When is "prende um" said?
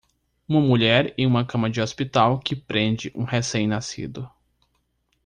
2.55-3.23